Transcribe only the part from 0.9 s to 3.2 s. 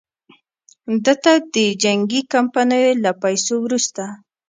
ده ته د جنګي کمپنیو له